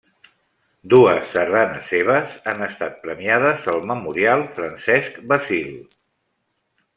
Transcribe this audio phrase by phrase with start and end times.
[0.93, 5.69] Dues sardanes seves han estat premiades al Memorial Francesc Basil.